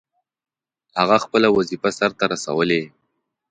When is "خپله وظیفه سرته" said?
1.25-2.23